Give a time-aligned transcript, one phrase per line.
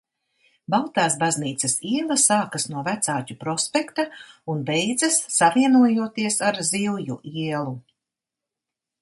[0.75, 4.07] Baltāsbaznīcas iela sākas no Vecāķu prospekta
[4.55, 7.79] un beidzas savienojoties ar Zivju ielu.